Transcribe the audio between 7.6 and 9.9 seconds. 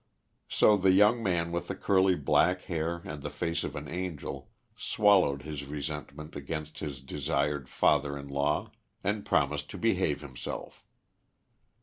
father in law, and promised to